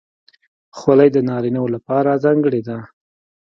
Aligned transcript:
خولۍ 0.77 1.09
د 1.13 1.17
نارینه 1.29 1.59
وو 1.61 1.73
لپاره 1.75 2.21
ځانګړې 2.23 2.61
ده. 2.67 2.77